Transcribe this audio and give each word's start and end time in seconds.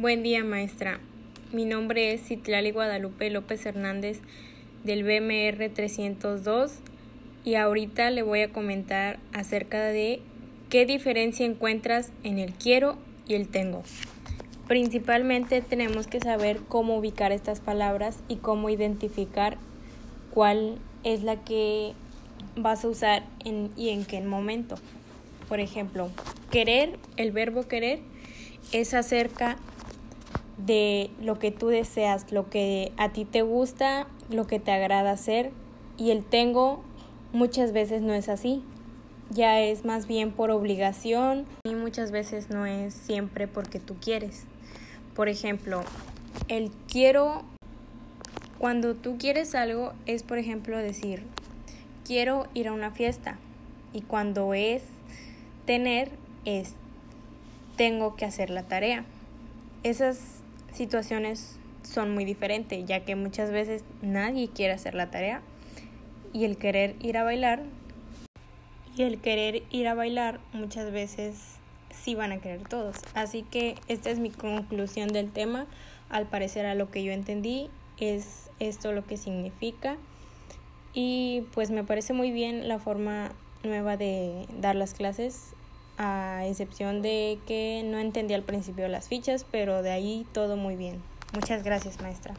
Buen 0.00 0.22
día, 0.22 0.44
maestra. 0.44 1.00
Mi 1.50 1.64
nombre 1.64 2.12
es 2.12 2.28
Citlali 2.28 2.70
Guadalupe 2.70 3.30
López 3.30 3.66
Hernández 3.66 4.20
del 4.84 5.02
BMR 5.02 5.70
302 5.74 6.70
y 7.44 7.56
ahorita 7.56 8.08
le 8.10 8.22
voy 8.22 8.42
a 8.42 8.52
comentar 8.52 9.18
acerca 9.32 9.82
de 9.82 10.20
qué 10.70 10.86
diferencia 10.86 11.44
encuentras 11.44 12.12
en 12.22 12.38
el 12.38 12.52
quiero 12.52 12.96
y 13.26 13.34
el 13.34 13.48
tengo. 13.48 13.82
Principalmente 14.68 15.62
tenemos 15.62 16.06
que 16.06 16.20
saber 16.20 16.60
cómo 16.68 16.96
ubicar 16.96 17.32
estas 17.32 17.58
palabras 17.58 18.20
y 18.28 18.36
cómo 18.36 18.70
identificar 18.70 19.58
cuál 20.30 20.78
es 21.02 21.24
la 21.24 21.42
que 21.42 21.94
vas 22.54 22.84
a 22.84 22.88
usar 22.88 23.24
en, 23.44 23.72
y 23.76 23.88
en 23.88 24.04
qué 24.04 24.20
momento. 24.20 24.76
Por 25.48 25.58
ejemplo, 25.58 26.08
querer, 26.52 27.00
el 27.16 27.32
verbo 27.32 27.66
querer, 27.66 27.98
es 28.70 28.94
acerca 28.94 29.56
de 30.58 31.10
lo 31.20 31.38
que 31.38 31.50
tú 31.50 31.68
deseas, 31.68 32.30
lo 32.32 32.50
que 32.50 32.92
a 32.96 33.10
ti 33.10 33.24
te 33.24 33.42
gusta, 33.42 34.06
lo 34.28 34.46
que 34.46 34.58
te 34.58 34.72
agrada 34.72 35.12
hacer 35.12 35.52
y 35.96 36.10
el 36.10 36.24
tengo 36.24 36.82
muchas 37.32 37.72
veces 37.72 38.02
no 38.02 38.12
es 38.12 38.28
así. 38.28 38.62
Ya 39.30 39.60
es 39.60 39.84
más 39.84 40.06
bien 40.06 40.32
por 40.32 40.50
obligación 40.50 41.44
y 41.64 41.74
muchas 41.74 42.10
veces 42.10 42.48
no 42.48 42.66
es 42.66 42.94
siempre 42.94 43.46
porque 43.46 43.78
tú 43.78 43.96
quieres. 44.00 44.44
Por 45.14 45.28
ejemplo, 45.28 45.82
el 46.48 46.70
quiero, 46.90 47.42
cuando 48.58 48.94
tú 48.94 49.18
quieres 49.18 49.54
algo 49.54 49.92
es 50.06 50.22
por 50.22 50.38
ejemplo 50.38 50.78
decir, 50.78 51.22
quiero 52.04 52.46
ir 52.54 52.68
a 52.68 52.72
una 52.72 52.90
fiesta 52.90 53.38
y 53.92 54.00
cuando 54.00 54.54
es 54.54 54.82
tener 55.66 56.10
es 56.44 56.74
tengo 57.76 58.16
que 58.16 58.24
hacer 58.24 58.48
la 58.48 58.62
tarea. 58.62 59.04
Esas 59.82 60.37
situaciones 60.72 61.58
son 61.82 62.12
muy 62.12 62.24
diferentes, 62.24 62.84
ya 62.84 63.04
que 63.04 63.16
muchas 63.16 63.50
veces 63.50 63.84
nadie 64.02 64.48
quiere 64.48 64.74
hacer 64.74 64.94
la 64.94 65.10
tarea 65.10 65.42
y 66.32 66.44
el 66.44 66.56
querer 66.56 66.96
ir 67.00 67.16
a 67.16 67.24
bailar 67.24 67.62
y 68.96 69.02
el 69.02 69.20
querer 69.20 69.62
ir 69.70 69.88
a 69.88 69.94
bailar 69.94 70.40
muchas 70.52 70.90
veces 70.90 71.56
sí 71.90 72.14
van 72.14 72.32
a 72.32 72.38
querer 72.38 72.66
todos. 72.68 72.96
Así 73.14 73.42
que 73.42 73.76
esta 73.88 74.10
es 74.10 74.18
mi 74.18 74.30
conclusión 74.30 75.08
del 75.08 75.30
tema. 75.30 75.66
Al 76.08 76.26
parecer 76.26 76.66
a 76.66 76.74
lo 76.74 76.90
que 76.90 77.04
yo 77.04 77.12
entendí 77.12 77.70
es 77.98 78.50
esto 78.60 78.92
lo 78.92 79.04
que 79.04 79.16
significa 79.16 79.96
y 80.94 81.44
pues 81.54 81.70
me 81.70 81.84
parece 81.84 82.12
muy 82.12 82.30
bien 82.30 82.66
la 82.66 82.78
forma 82.78 83.32
nueva 83.62 83.96
de 83.96 84.46
dar 84.58 84.74
las 84.74 84.94
clases 84.94 85.54
a 85.98 86.46
excepción 86.46 87.02
de 87.02 87.38
que 87.46 87.82
no 87.84 87.98
entendí 87.98 88.34
al 88.34 88.44
principio 88.44 88.88
las 88.88 89.08
fichas, 89.08 89.44
pero 89.50 89.82
de 89.82 89.90
ahí 89.90 90.26
todo 90.32 90.56
muy 90.56 90.76
bien. 90.76 91.02
Muchas 91.34 91.62
gracias, 91.62 92.00
maestra. 92.00 92.34